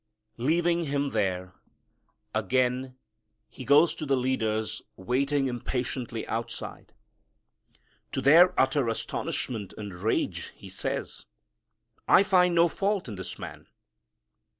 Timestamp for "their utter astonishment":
8.19-9.75